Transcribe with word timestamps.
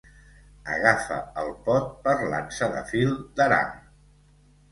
Agafà 0.75 1.17
el 1.41 1.51
pot 1.67 1.91
per 2.07 2.15
l'ansa 2.31 2.69
de 2.77 2.81
fil 2.93 3.13
d'aram. 3.41 3.71